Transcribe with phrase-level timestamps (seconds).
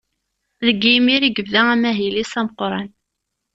[0.65, 2.87] Deg yimir i yebda amahil-is ameqqran.